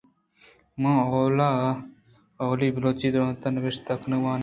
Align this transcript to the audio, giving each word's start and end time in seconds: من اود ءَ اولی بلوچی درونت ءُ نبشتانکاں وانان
من 0.81 0.93
اود 1.07 1.39
ءَ 1.49 1.79
اولی 2.43 2.67
بلوچی 2.75 3.07
درونت 3.13 3.43
ءُ 3.47 3.55
نبشتانکاں 3.55 4.19
وانان 4.23 4.39